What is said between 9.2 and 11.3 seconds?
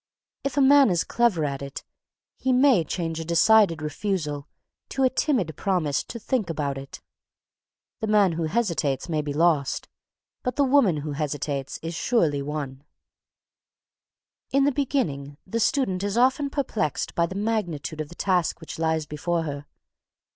be lost, but the woman who